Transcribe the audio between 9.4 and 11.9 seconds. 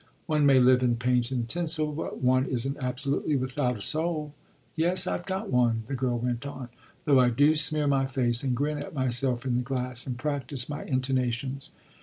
in the glass and practise my intonations.